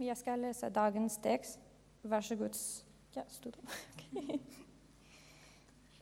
[0.00, 1.58] Jag ska läsa dagens text.
[2.02, 2.56] Varsågod.
[3.12, 3.56] Ja, stod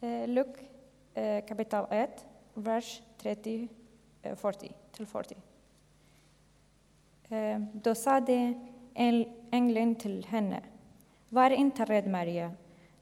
[0.00, 0.56] eh, Luk
[1.14, 3.68] eh, kapitel 1, vers 30-40.
[4.22, 4.36] Eh,
[4.92, 5.36] till 40.
[7.72, 8.54] Då sade
[9.50, 10.62] ängeln till henne,
[11.28, 12.52] var inte rädd Maria,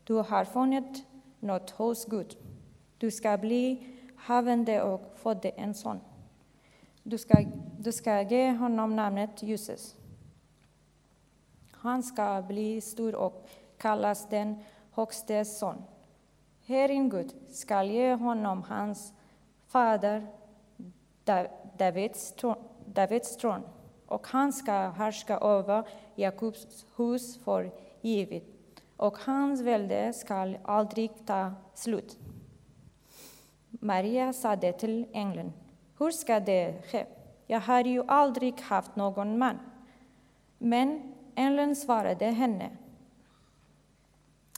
[0.05, 1.07] du har funnit
[1.41, 2.37] något hos Gud.
[2.99, 3.87] Du ska bli
[4.17, 6.01] havande och födde en son.
[7.03, 7.45] Du ska,
[7.79, 9.97] du ska ge honom namnet Jesus.
[11.85, 13.49] Han ska bli stor och
[13.79, 14.59] kallas den
[14.91, 15.83] Högstes son.
[16.67, 19.13] Herren Gud ska ge honom hans
[19.67, 20.27] fader
[21.79, 22.35] Davids,
[22.87, 23.63] Davids tron
[24.07, 31.53] och han ska härska över Jakobs hus för evigt och hans välde skall aldrig ta
[31.75, 32.19] slut.
[33.71, 35.53] Maria sade till ängeln,
[35.99, 37.07] hur ska det ske?
[37.47, 39.59] Jag har ju aldrig haft någon man.
[40.59, 42.71] Men ängeln svarade henne,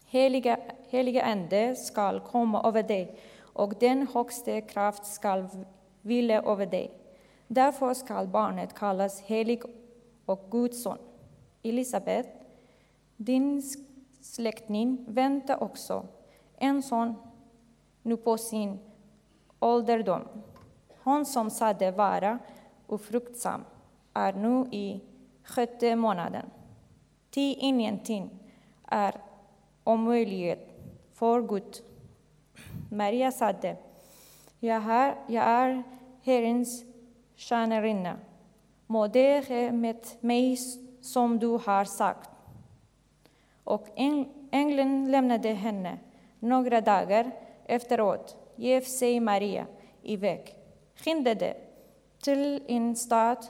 [0.06, 5.48] heliga, heliga ande skall komma över dig och den högste kraft skall
[6.02, 6.90] vila över dig.
[7.46, 9.62] Därför skall barnet kallas helig
[10.26, 10.98] och Guds son.
[11.62, 12.28] Elisabet,
[13.16, 13.62] din
[14.20, 16.06] släkting, väntar också
[16.56, 17.14] en son
[18.02, 18.78] nu på sin
[19.60, 20.22] ålderdom.
[21.02, 22.38] Hon som sade vara
[22.86, 23.64] ofruktsam
[24.14, 25.00] är nu i
[25.42, 26.50] sjätte månaden.
[27.36, 28.30] Ty ingenting
[28.88, 29.14] är
[29.84, 30.74] omöjligt
[31.12, 31.82] för Gud.
[32.90, 33.76] Maria sade,
[34.60, 35.82] jag är, jag är
[36.22, 36.84] Herrens
[37.34, 38.16] tjänarinna.
[38.86, 40.56] Må det ske med mig
[41.00, 42.30] som du har sagt.
[43.64, 43.86] Och
[44.50, 45.98] ängeln lämnade henne.
[46.40, 47.30] Några dagar
[47.66, 49.66] efteråt gav sig Maria
[50.02, 50.54] iväg,
[50.94, 51.56] skyndade
[52.22, 53.46] till en stad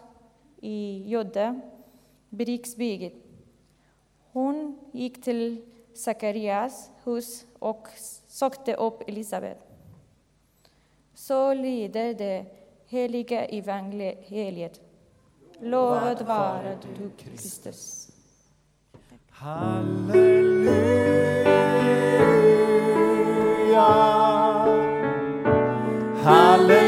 [0.61, 1.61] i Juda,
[2.29, 3.26] Briksbygget.
[4.97, 5.63] Gick till
[5.95, 7.89] Sakarias hus och
[8.27, 9.59] sökte upp Elisabet.
[11.15, 12.47] Så lyder det
[12.87, 14.81] heliga evangeliet.
[15.61, 18.11] Lovad vare du, Kristus.
[19.31, 20.67] Halleluja.
[26.23, 26.86] Halleluja.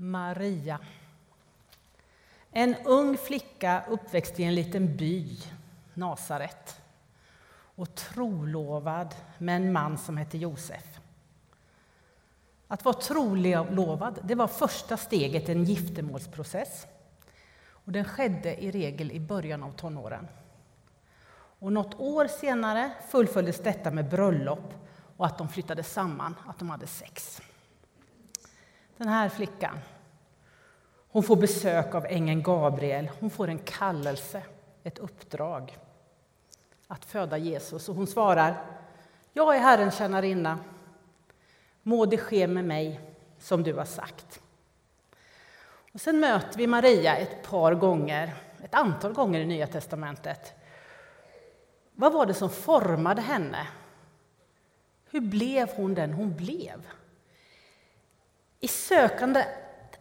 [0.00, 0.78] Maria.
[2.50, 5.38] En ung flicka uppväxt i en liten by,
[5.94, 6.80] Nasaret
[7.74, 11.00] och trolovad med en man som hette Josef.
[12.68, 16.86] Att vara trolovad det var första steget i en giftermålsprocess.
[17.70, 20.28] Och den skedde i regel i början av tonåren.
[21.60, 24.74] Och något år senare fullföljdes detta med bröllop
[25.16, 27.42] och att de flyttade samman, att de hade sex.
[28.98, 29.78] Den här flickan
[31.10, 33.10] hon får besök av ängeln Gabriel.
[33.20, 34.42] Hon får en kallelse,
[34.82, 35.78] ett uppdrag
[36.86, 37.88] att föda Jesus.
[37.88, 38.64] Och hon svarar,
[39.32, 40.58] jag är Herrens tjänarinna.
[41.82, 43.00] Må det ske med mig
[43.38, 44.40] som du har sagt.
[45.92, 48.34] Och sen möter vi Maria ett par gånger,
[48.64, 50.52] ett antal gånger i Nya testamentet.
[51.92, 53.66] Vad var det som formade henne?
[55.10, 56.86] Hur blev hon den hon blev?
[58.68, 59.44] I sökande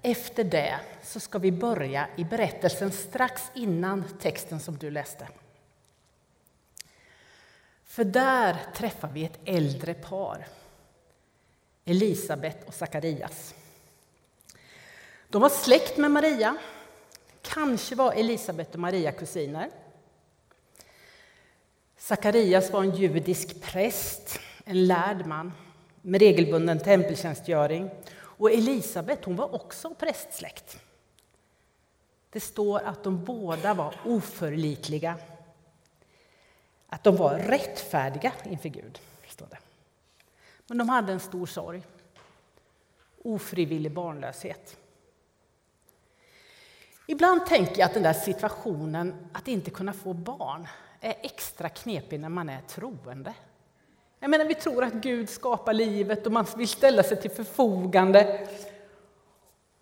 [0.01, 5.27] efter det så ska vi börja i berättelsen strax innan texten som du läste.
[7.85, 10.47] För där träffar vi ett äldre par,
[11.85, 13.55] Elisabet och Sakarias.
[15.29, 16.57] De var släkt med Maria.
[17.41, 19.69] Kanske var Elisabet och Maria kusiner.
[21.97, 25.53] Sakarias var en judisk präst, en lärd man
[26.01, 27.89] med regelbunden tempeltjänstgöring
[28.37, 30.79] och Elisabet hon var också prästsläkt.
[32.29, 35.17] Det står att de båda var oförlitliga.
[36.87, 38.99] Att de var rättfärdiga inför Gud.
[39.27, 39.57] Står det.
[40.67, 41.83] Men de hade en stor sorg.
[43.23, 44.77] Ofrivillig barnlöshet.
[47.07, 50.67] Ibland tänker jag att den där situationen att inte kunna få barn
[51.01, 53.33] är extra knepig när man är troende.
[54.19, 58.47] Jag menar, vi tror att Gud skapar livet och man vill ställa sig till förfogande.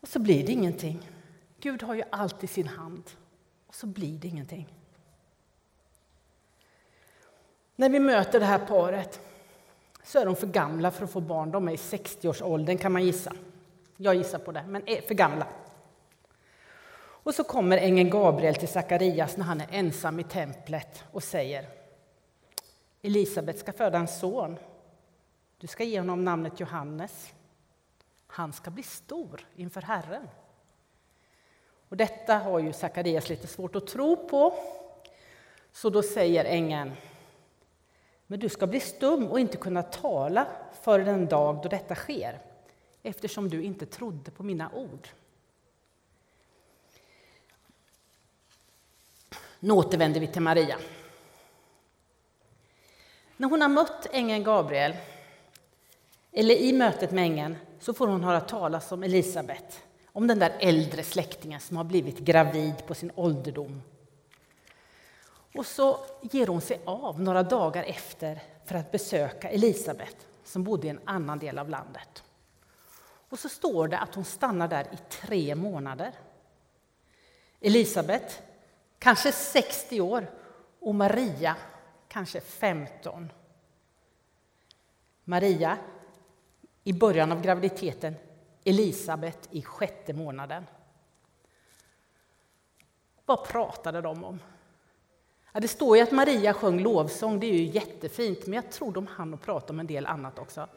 [0.01, 1.09] Och så blir det ingenting.
[1.59, 3.03] Gud har ju allt i sin hand.
[3.67, 4.67] Och så blir det ingenting.
[7.75, 9.19] När vi möter det här paret
[10.03, 11.51] så är de för gamla för att få barn.
[11.51, 13.33] De är i 60-årsåldern kan man gissa.
[13.97, 15.47] Jag gissar på det, men är för gamla.
[16.97, 21.65] Och så kommer ängeln Gabriel till Sakarias när han är ensam i templet och säger
[23.05, 24.57] Elisabet ska föda en son.
[25.57, 27.33] Du ska ge honom namnet Johannes.
[28.27, 30.27] Han ska bli stor inför Herren.
[31.89, 34.53] Och detta har ju Sakarias lite svårt att tro på.
[35.71, 36.91] Så då säger ängeln
[38.27, 40.47] men du ska bli stum och inte kunna tala
[40.81, 42.39] för den dag då detta sker
[43.03, 45.07] eftersom du inte trodde på mina ord.
[49.59, 50.77] Nu återvänder vi till Maria.
[53.37, 54.95] När hon har mött ängeln Gabriel,
[56.31, 60.53] eller i mötet med ängeln, så får hon höra talas om Elisabet, om den där
[60.59, 63.81] äldre släktingen som har blivit gravid på sin ålderdom.
[65.55, 70.87] Och så ger hon sig av några dagar efter för att besöka Elisabet som bodde
[70.87, 72.23] i en annan del av landet.
[73.29, 76.11] Och så står det att hon stannar där i tre månader.
[77.61, 78.41] Elisabet,
[78.99, 80.31] kanske 60 år,
[80.79, 81.55] och Maria,
[82.15, 83.31] kanske 15.
[85.23, 85.77] Maria
[86.83, 88.15] i början av graviditeten,
[88.63, 90.65] Elisabet i sjätte månaden.
[93.25, 94.39] Vad pratade de om?
[95.51, 98.91] Ja, det står ju att Maria sjöng lovsång, det är ju jättefint, men jag tror
[98.91, 100.67] de hann och prata om en del annat också.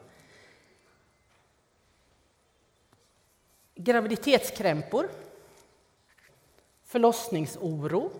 [3.75, 5.09] Graviditetskrämpor,
[6.83, 8.11] förlossningsoro,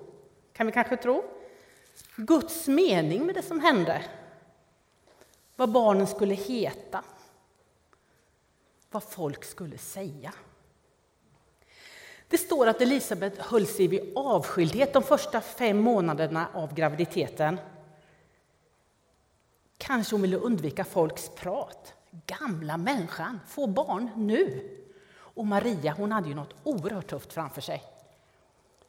[0.53, 1.38] kan vi kanske tro.
[2.15, 4.05] Guds mening med det som hände.
[5.55, 7.03] Vad barnen skulle heta.
[8.91, 10.33] Vad folk skulle säga.
[12.27, 17.59] Det står att Elisabet höll sig vid avskildhet de första fem månaderna av graviditeten.
[19.77, 21.93] Kanske hon ville undvika folks prat.
[22.25, 24.69] Gamla människan, få barn nu!
[25.11, 27.83] Och Maria hon hade ju något oerhört tufft framför sig.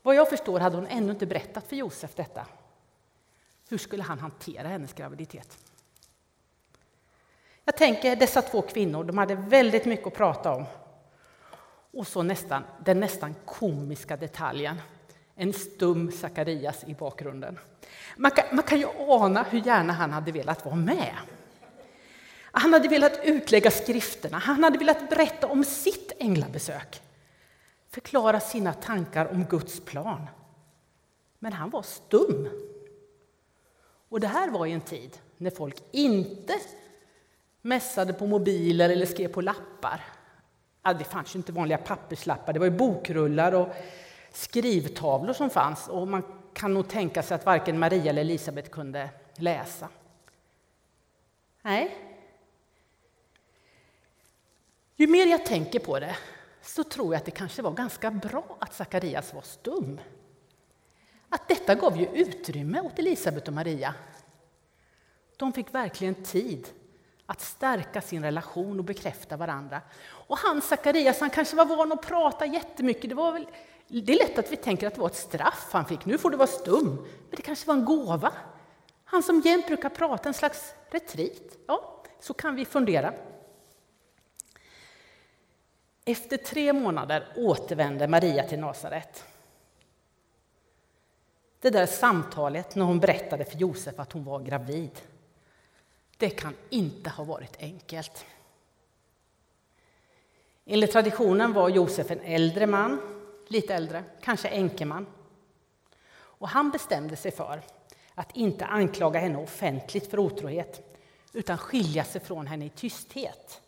[0.02, 2.46] Vad jag förstår hade hon ännu inte berättat för Josef detta.
[3.70, 5.58] Hur skulle han hantera hennes graviditet?
[7.64, 10.64] Jag tänker dessa två kvinnor, de hade väldigt mycket att prata om.
[11.92, 14.80] Och så nästan, den nästan komiska detaljen,
[15.34, 17.58] en stum Sakarias i bakgrunden.
[18.16, 21.14] Man kan, man kan ju ana hur gärna han hade velat vara med.
[22.42, 27.02] Han hade velat utlägga skrifterna, han hade velat berätta om sitt änglabesök.
[27.90, 30.26] Förklara sina tankar om Guds plan.
[31.38, 32.48] Men han var stum.
[34.10, 36.54] Och det här var i en tid när folk inte
[37.62, 40.04] mässade på mobiler eller skrev på lappar.
[40.82, 43.68] Ja, det fanns ju inte vanliga papperslappar, det var ju bokrullar och
[44.32, 45.88] skrivtavlor som fanns.
[45.88, 46.22] Och man
[46.54, 49.88] kan nog tänka sig att varken Maria eller Elisabet kunde läsa.
[51.62, 51.96] Nej.
[54.96, 56.16] Ju mer jag tänker på det
[56.62, 60.00] så tror jag att det kanske var ganska bra att Sakarias var stum.
[61.30, 63.94] Att detta gav ju utrymme åt Elisabet och Maria.
[65.36, 66.68] De fick verkligen tid
[67.26, 69.80] att stärka sin relation och bekräfta varandra.
[70.02, 73.10] Och han Sakarias, han kanske var van att prata jättemycket.
[73.10, 73.46] Det, var väl,
[73.88, 76.04] det är lätt att vi tänker att det var ett straff han fick.
[76.04, 76.96] Nu får du vara stum.
[76.96, 78.32] Men det kanske var en gåva.
[79.04, 81.58] Han som jämt brukar prata, en slags retreat.
[81.66, 83.12] Ja, så kan vi fundera.
[86.04, 89.24] Efter tre månader återvände Maria till Nasaret.
[91.60, 95.00] Det där samtalet när hon berättade för Josef att hon var gravid,
[96.16, 98.24] det kan inte ha varit enkelt.
[100.64, 103.00] Enligt traditionen var Josef en äldre man,
[103.48, 105.06] lite äldre, kanske enkeman.
[106.12, 107.62] Och han bestämde sig för
[108.14, 110.98] att inte anklaga henne offentligt för otrohet,
[111.32, 113.60] utan skilja sig från henne i tysthet.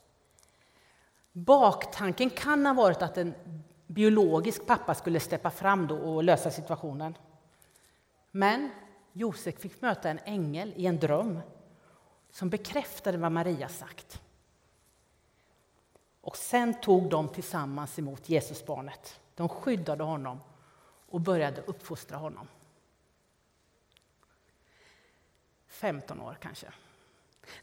[1.32, 3.34] Baktanken kan ha varit att en
[3.86, 7.14] biologisk pappa skulle steppa fram då och lösa situationen.
[8.34, 8.70] Men
[9.12, 11.40] Josef fick möta en ängel i en dröm
[12.30, 14.20] som bekräftade vad Maria sagt.
[16.20, 19.20] Och sen tog de tillsammans emot Jesusbarnet.
[19.34, 20.40] De skyddade honom
[21.06, 22.48] och började uppfostra honom.
[25.66, 26.66] 15 år kanske.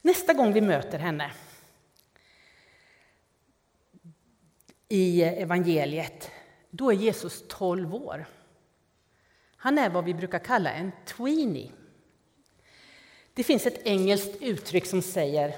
[0.01, 1.31] Nästa gång vi möter henne
[4.87, 6.31] i evangeliet,
[6.69, 8.25] då är Jesus 12 år.
[9.61, 11.71] Han är vad vi brukar kalla en tweenie.
[13.33, 15.55] Det finns ett engelskt uttryck som säger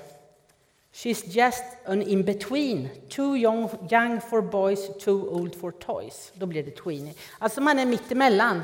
[0.93, 6.31] She's just an in-between, too young, young for boys, too old for toys.
[6.35, 7.13] Då blir det tweenie.
[7.39, 8.61] Alltså man är mitt emellan.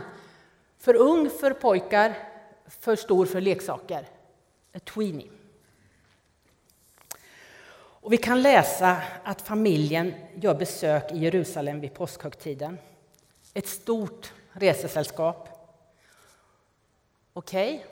[0.79, 2.13] För ung för pojkar,
[2.67, 4.06] för stor för leksaker.
[4.74, 5.27] A tweenie.
[8.08, 12.77] Och vi kan läsa att familjen gör besök i Jerusalem vid påskhögtiden.
[13.53, 15.50] Ett stort resesällskap.
[17.34, 17.88] Okej, okay.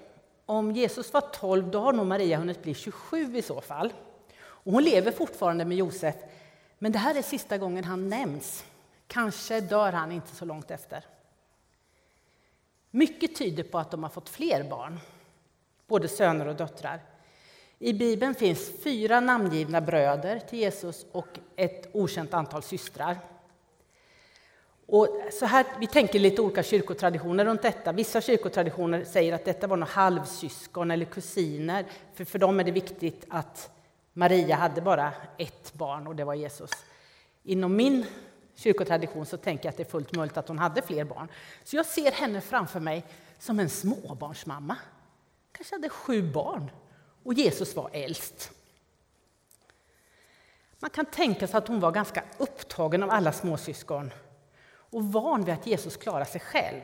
[0.45, 3.93] om Jesus var 12 då har nog Maria hunnit bli 27 i så fall.
[4.37, 6.15] Och hon lever fortfarande med Josef,
[6.79, 8.63] men det här är sista gången han nämns.
[9.07, 11.05] Kanske dör han inte så långt efter.
[12.91, 14.99] Mycket tyder på att de har fått fler barn,
[15.87, 16.99] både söner och döttrar.
[17.79, 23.17] I Bibeln finns fyra namngivna bröder till Jesus och ett okänt antal systrar.
[24.95, 27.91] Och så här, vi tänker lite olika kyrkotraditioner runt detta.
[27.91, 31.85] Vissa kyrkotraditioner säger att detta var några halvsyskon eller kusiner.
[32.13, 33.69] För, för dem är det viktigt att
[34.13, 36.71] Maria hade bara ett barn och det var Jesus.
[37.43, 38.05] Inom min
[38.55, 41.27] kyrkotradition så tänker jag att det är fullt möjligt att hon hade fler barn.
[41.63, 43.05] Så jag ser henne framför mig
[43.39, 44.75] som en småbarnsmamma.
[45.51, 46.71] Kanske hade sju barn
[47.23, 48.51] och Jesus var äldst.
[50.79, 54.11] Man kan tänka sig att hon var ganska upptagen av alla småsyskon
[54.95, 56.81] och van vid att Jesus klarar sig själv.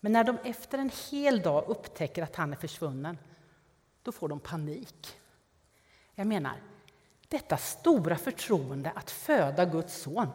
[0.00, 3.18] Men när de efter en hel dag upptäcker att han är försvunnen,
[4.02, 5.16] då får de panik.
[6.14, 6.52] Jag menar,
[7.28, 10.28] detta stora förtroende att föda Guds son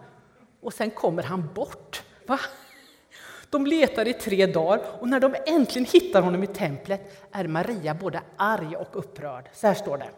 [0.61, 2.03] och sen kommer han bort.
[2.27, 2.39] Va?
[3.49, 7.93] De letar i tre dagar och när de äntligen hittar honom i templet är Maria
[7.93, 9.49] både arg och upprörd.
[9.53, 10.09] Så här står det.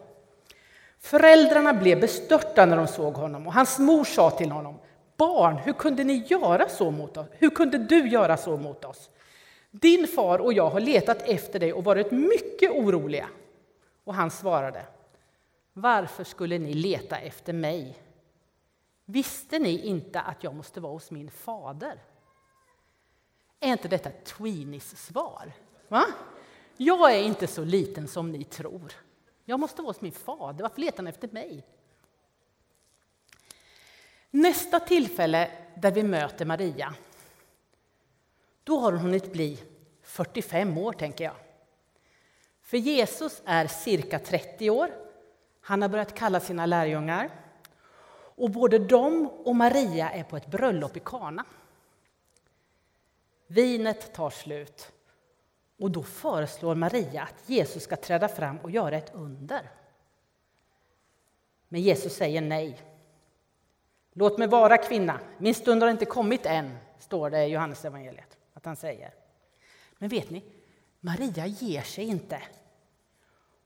[0.98, 4.78] Föräldrarna blev bestörta när de såg honom och hans mor sa till honom
[5.16, 7.26] Barn, hur kunde ni göra så mot oss?
[7.30, 9.10] Hur kunde du göra så mot oss?
[9.70, 13.28] Din far och jag har letat efter dig och varit mycket oroliga.
[14.04, 14.86] Och han svarade
[15.76, 17.98] varför skulle ni leta efter mig?
[19.04, 22.02] Visste ni inte att jag måste vara hos min fader?
[23.60, 25.52] Är inte detta Tweenies svar?
[25.88, 26.04] Va?
[26.76, 28.92] Jag är inte så liten som ni tror.
[29.44, 30.62] Jag måste vara hos min fader.
[30.62, 31.66] Varför letar ni efter mig?
[34.34, 36.94] Nästa tillfälle där vi möter Maria,
[38.64, 39.62] då har hon hunnit bli
[40.02, 41.34] 45 år, tänker jag.
[42.62, 44.90] För Jesus är cirka 30 år
[45.60, 47.30] han har börjat kalla sina lärjungar.
[48.36, 51.44] Och både de och Maria är på ett bröllop i Kana.
[53.46, 54.92] Vinet tar slut
[55.78, 59.70] och då föreslår Maria att Jesus ska träda fram och göra ett under.
[61.68, 62.93] Men Jesus säger nej.
[64.16, 68.36] Låt mig vara kvinna, min stund har inte kommit än, står det i Johannes evangeliet
[68.54, 69.14] att han säger.
[69.98, 70.44] Men vet ni,
[71.00, 72.42] Maria ger sig inte.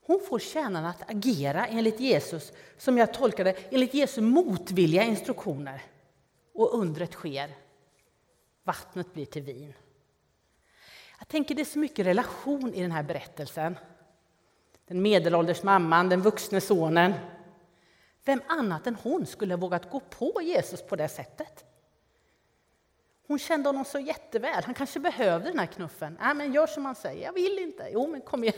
[0.07, 5.83] Hon får tjänarna att agera enligt Jesus, som jag tolkar det, enligt Jesu motvilliga instruktioner.
[6.55, 7.55] Och undret sker.
[8.64, 9.75] Vattnet blir till vin.
[11.19, 13.78] Jag tänker det är så mycket relation i den här berättelsen.
[14.87, 17.14] Den medelålders mamman, den vuxne sonen.
[18.29, 21.65] Vem annat än hon skulle ha vågat gå på Jesus på det sättet?
[23.27, 24.65] Hon kände honom så jätteväl.
[24.65, 26.19] Han kanske behövde den här knuffen.
[26.21, 27.25] Nej, men gör som han säger.
[27.25, 27.89] Jag vill inte.
[27.93, 28.57] Jo, men kom igen.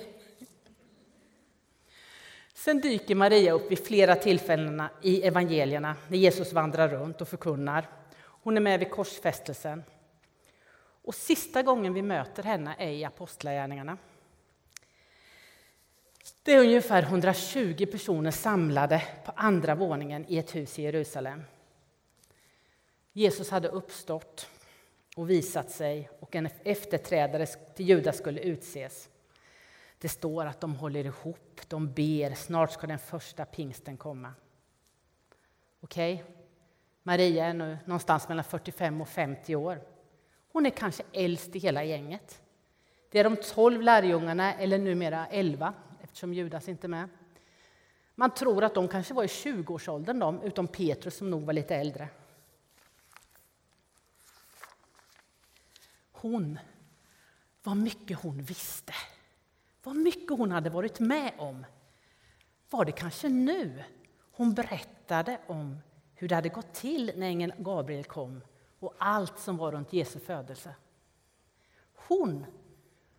[2.55, 7.89] Sen dyker Maria upp vid flera tillfällen i evangelierna när Jesus vandrar runt och förkunnar.
[8.21, 9.83] Hon är med vid korsfästelsen.
[11.03, 13.99] Och sista gången vi möter henne är i Apostlagärningarna.
[16.43, 21.43] Det är ungefär 120 personer samlade på andra våningen i ett hus i Jerusalem.
[23.13, 24.49] Jesus hade uppstått
[25.17, 29.09] och visat sig och en efterträdare till Judas skulle utses.
[29.99, 34.33] Det står att de håller ihop, de ber, snart ska den första pingsten komma.
[35.81, 36.35] Okej, okay.
[37.03, 39.81] Maria är nu någonstans mellan 45 och 50 år.
[40.53, 42.43] Hon är kanske äldst i hela gänget.
[43.11, 45.75] Det är de tolv lärjungarna, eller numera elva,
[46.11, 47.09] eftersom Judas inte är med.
[48.15, 51.77] Man tror att de kanske var i 20-årsåldern, de, utom Petrus som nog var lite
[51.77, 52.09] äldre.
[56.13, 56.59] Hon,
[57.63, 58.93] vad mycket hon visste.
[59.83, 61.67] Vad mycket hon hade varit med om.
[62.71, 63.85] Var det kanske nu
[64.33, 65.79] hon berättade om
[66.15, 68.41] hur det hade gått till när ängeln Gabriel kom
[68.79, 70.75] och allt som var runt Jesu födelse?
[71.95, 72.47] Hon,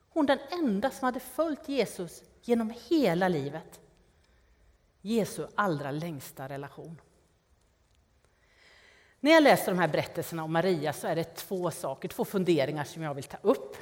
[0.10, 3.80] hon den enda som hade följt Jesus genom hela livet.
[5.02, 7.02] Jesu allra längsta relation.
[9.20, 12.84] När jag läser de här berättelserna om Maria så är det två saker, två funderingar
[12.84, 13.78] som jag vill ta upp.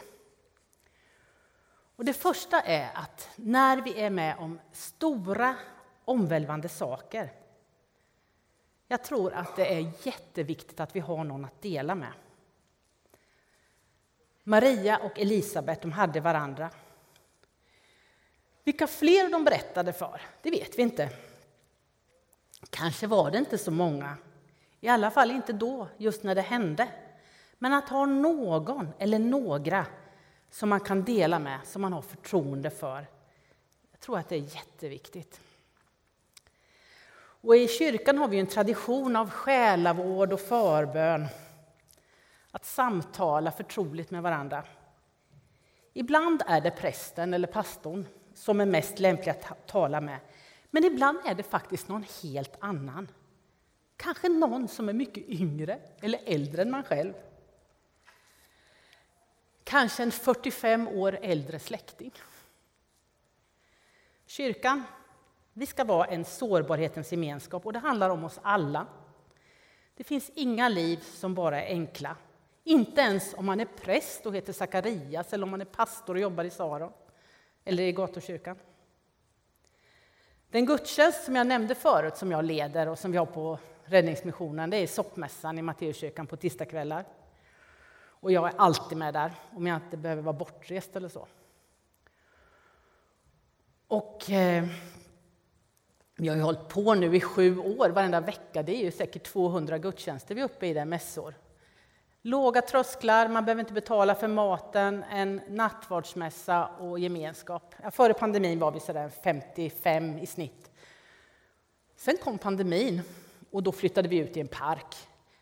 [1.96, 5.56] Och det första är att när vi är med om stora
[6.06, 7.34] omvälvande saker
[8.92, 12.13] jag tror att det är jätteviktigt att vi har någon att dela med.
[14.44, 16.70] Maria och Elisabet de hade varandra.
[18.70, 21.10] Vilka fler de berättade för, det vet vi inte.
[22.70, 24.18] Kanske var det inte så många,
[24.80, 26.88] i alla fall inte då, just när det hände.
[27.58, 29.86] Men att ha någon eller några
[30.50, 33.08] som man kan dela med, som man har förtroende för,
[33.92, 35.42] jag tror att det är jätteviktigt.
[37.20, 41.28] Och I kyrkan har vi en tradition av själavård och förbön.
[42.52, 44.64] Att samtala förtroligt med varandra.
[45.94, 48.06] Ibland är det prästen eller pastorn
[48.39, 50.19] som är mest lämplig att tala med.
[50.72, 53.08] Men ibland är det faktiskt någon helt annan.
[53.98, 57.13] Kanske någon som är mycket yngre eller äldre än man själv.
[59.63, 62.12] Kanske en 45 år äldre släkting.
[64.25, 64.84] Kyrkan
[65.53, 68.88] vi ska vara en sårbarhetens gemenskap och det handlar om oss alla.
[69.96, 72.15] Det finns inga liv som bara är enkla.
[72.63, 76.22] Inte ens om man är präst och heter Sakarias eller om man är pastor och
[76.22, 76.91] jobbar i Saron
[77.66, 78.58] eller i Gatukyrkan.
[80.50, 84.70] Den gudstjänst som jag nämnde förut, som jag leder och som vi har på Räddningsmissionen,
[84.70, 87.06] det är soppmässan i Matteuskyrkan på tisdagskvällar.
[88.22, 91.28] Och jag är alltid med där, om jag inte behöver vara bortrest eller så.
[93.88, 94.66] Och eh,
[96.16, 98.63] vi har ju hållit på nu i sju år, varenda vecka.
[98.63, 101.34] Det är ju säkert 200 gudstjänster vi är uppe i där, mässor.
[102.22, 107.76] Låga trösklar, man behöver inte betala för maten, en nattvardsmässa och gemenskap.
[107.84, 110.72] Ja, före pandemin var vi sådär 55 i snitt.
[111.96, 113.02] Sen kom pandemin
[113.52, 114.96] och då flyttade vi ut i en park.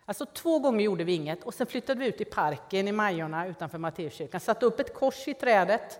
[0.05, 3.47] Alltså två gånger gjorde vi inget och sen flyttade vi ut i parken i Majorna
[3.47, 5.99] utanför Matteuskyrkan, satte upp ett kors i trädet,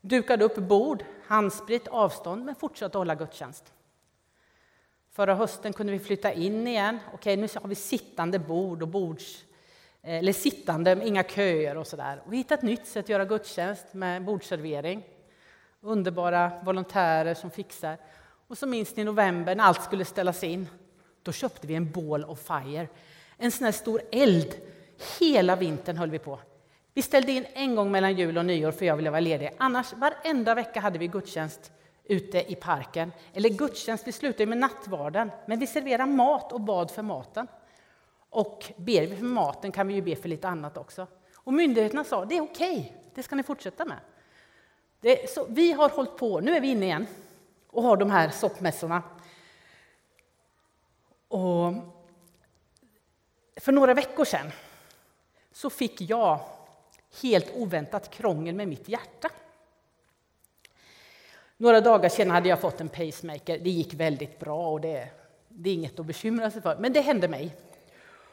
[0.00, 3.72] dukade upp bord, handsprit, avstånd, men fortsatte hålla gudstjänst.
[5.10, 6.98] Förra hösten kunde vi flytta in igen.
[7.14, 9.44] Okej, nu har vi sittande bord och bords,
[10.02, 12.22] Eh, eller sittande, inga köer och sådär.
[12.28, 15.04] vi hittade ett nytt sätt att göra gudstjänst med bordservering.
[15.80, 17.96] Underbara volontärer som fixar.
[18.48, 20.68] Och så minns ni i november när allt skulle ställas in.
[21.22, 22.88] Då köpte vi en Ball of Fire,
[23.36, 24.54] en sån här stor eld.
[25.20, 26.38] Hela vintern höll vi på.
[26.94, 29.50] Vi ställde in en gång mellan jul och nyår för jag ville vara ledig.
[29.58, 31.72] Annars varenda vecka hade vi gudstjänst
[32.04, 33.12] ute i parken.
[33.32, 37.46] Eller gudstjänst, vi slutade med nattvarden, men vi serverade mat och bad för maten.
[38.30, 41.06] Och ber vi för maten kan vi ju be för lite annat också.
[41.34, 43.98] Och myndigheterna sa det är okej, okay, det ska ni fortsätta med.
[45.00, 47.06] Det, så vi har hållit på, nu är vi inne igen
[47.70, 49.02] och har de här soppmässorna.
[51.28, 51.72] Och
[53.56, 54.52] för några veckor sedan
[55.52, 56.40] så fick jag
[57.22, 59.28] helt oväntat krångel med mitt hjärta.
[61.56, 63.58] Några dagar senare hade jag fått en pacemaker.
[63.58, 65.08] Det gick väldigt bra och det,
[65.48, 66.76] det är inget att bekymra sig för.
[66.78, 67.56] Men det hände mig.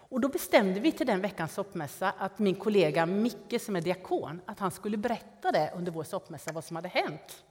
[0.09, 4.41] Och då bestämde vi till den veckans soppmässa att min kollega Micke som är diakon,
[4.45, 7.43] att han skulle berätta det under vår soppmässa vad som hade hänt.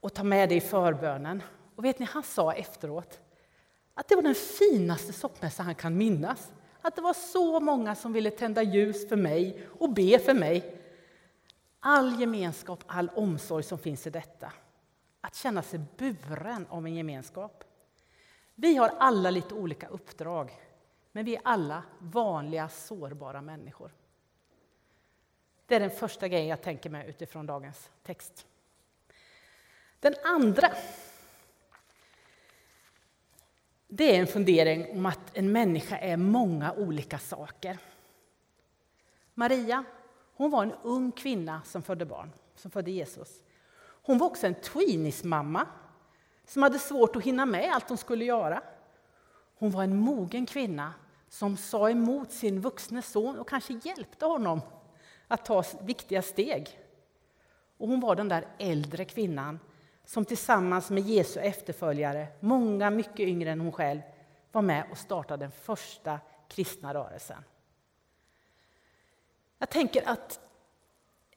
[0.00, 1.42] Och ta med det i förbönen.
[1.76, 3.20] Och vet ni, han sa efteråt
[3.94, 6.52] att det var den finaste soppmässa han kan minnas.
[6.82, 10.80] Att det var så många som ville tända ljus för mig och be för mig
[11.80, 14.52] all gemenskap, all omsorg som finns i detta.
[15.20, 17.64] Att känna sig buren av en gemenskap.
[18.60, 20.50] Vi har alla lite olika uppdrag,
[21.12, 23.90] men vi är alla vanliga, sårbara människor.
[25.66, 28.46] Det är den första grejen jag tänker mig utifrån dagens text.
[30.00, 30.72] Den andra
[33.88, 37.78] det är en fundering om att en människa är många olika saker.
[39.34, 39.84] Maria
[40.34, 43.42] hon var en ung kvinna som födde barn, som födde Jesus.
[43.80, 45.66] Hon var också en tweenismamma
[46.50, 48.62] som hade svårt att hinna med allt hon skulle göra.
[49.58, 50.94] Hon var en mogen kvinna
[51.28, 54.60] som sa emot sin vuxne son och kanske hjälpte honom
[55.28, 56.78] att ta viktiga steg.
[57.76, 59.58] Och hon var den där äldre kvinnan
[60.04, 64.00] som tillsammans med Jesu efterföljare, många mycket yngre än hon själv,
[64.52, 67.44] var med och startade den första kristna rörelsen.
[69.58, 70.40] Jag tänker att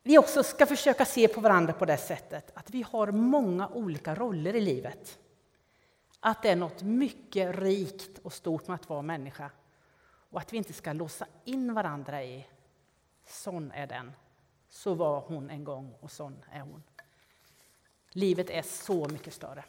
[0.03, 4.15] vi också ska försöka se på varandra på det sättet att vi har många olika
[4.15, 5.19] roller i livet.
[6.19, 9.51] Att det är något mycket rikt och stort med att vara människa
[10.29, 12.47] och att vi inte ska låsa in varandra i
[13.25, 14.11] sån är den,
[14.69, 16.83] så var hon en gång och sån är hon.
[18.11, 19.63] Livet är så mycket större.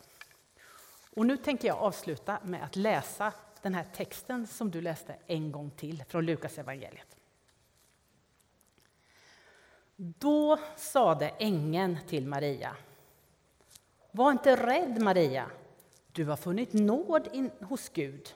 [1.16, 5.52] Och nu tänker jag avsluta med att läsa den här texten som du läste en
[5.52, 7.13] gång till från Lukas evangeliet.
[9.96, 12.76] Då sade ängeln till Maria.
[14.10, 15.50] Var inte rädd, Maria.
[16.12, 18.34] Du har funnit nåd in hos Gud.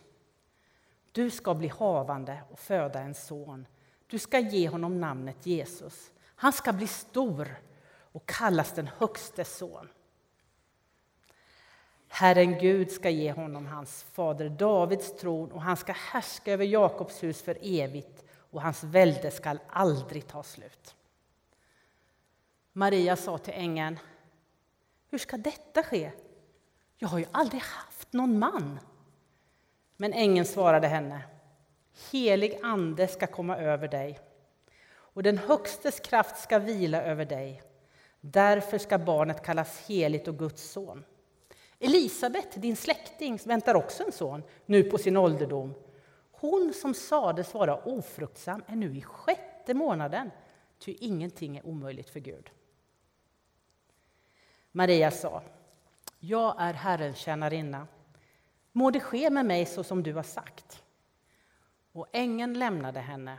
[1.13, 3.67] Du ska bli havande och föda en son.
[4.07, 6.11] Du ska ge honom namnet Jesus.
[6.25, 7.61] Han ska bli stor
[8.13, 9.89] och kallas den högstes son.
[12.09, 17.23] Herren Gud ska ge honom hans fader Davids tron och han ska härska över Jakobs
[17.23, 20.95] hus för evigt och hans välde skall aldrig ta slut.
[22.73, 23.99] Maria sa till ängeln,
[25.11, 26.11] hur ska detta ske?
[26.99, 28.79] Jag har ju aldrig haft någon man.
[29.97, 31.23] Men ängeln svarade henne,
[32.13, 34.21] helig ande ska komma över dig
[35.19, 37.63] och den Högstes kraft ska vila över dig.
[38.21, 41.05] Därför ska barnet kallas heligt och Guds son.
[41.79, 45.75] Elisabet, din släkting, väntar också en son, nu på sin ålderdom.
[46.33, 50.31] Hon som sades vara ofruktsam är nu i sjätte månaden,
[50.79, 52.51] ty ingenting är omöjligt för Gud.
[54.73, 55.43] Maria sa,
[56.21, 57.87] jag är Herrens tjänarinna.
[58.73, 60.83] Må det ske med mig så som du har sagt.
[61.93, 63.39] Och ängeln lämnade henne.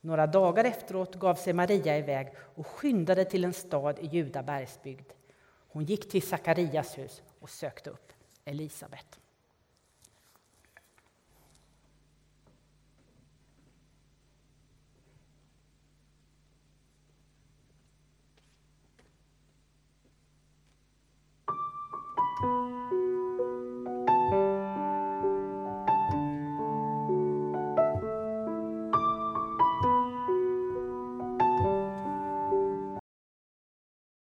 [0.00, 5.12] Några dagar efteråt gav sig Maria iväg och skyndade till en stad i Juda bergsbygd.
[5.68, 8.12] Hon gick till Sakarias hus och sökte upp
[8.44, 9.20] Elisabet.